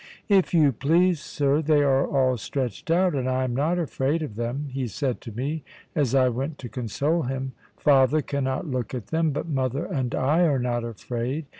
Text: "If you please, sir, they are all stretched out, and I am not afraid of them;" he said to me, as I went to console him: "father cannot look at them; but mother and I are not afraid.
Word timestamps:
"If 0.29 0.51
you 0.51 0.71
please, 0.71 1.19
sir, 1.19 1.61
they 1.61 1.83
are 1.83 2.07
all 2.07 2.35
stretched 2.35 2.89
out, 2.89 3.13
and 3.13 3.29
I 3.29 3.43
am 3.43 3.53
not 3.55 3.77
afraid 3.77 4.23
of 4.23 4.33
them;" 4.35 4.65
he 4.71 4.87
said 4.87 5.21
to 5.21 5.31
me, 5.31 5.63
as 5.93 6.15
I 6.15 6.27
went 6.27 6.57
to 6.57 6.69
console 6.69 7.21
him: 7.21 7.51
"father 7.77 8.23
cannot 8.23 8.65
look 8.65 8.95
at 8.95 9.09
them; 9.09 9.29
but 9.29 9.47
mother 9.47 9.85
and 9.85 10.15
I 10.15 10.39
are 10.45 10.57
not 10.57 10.83
afraid. 10.83 11.45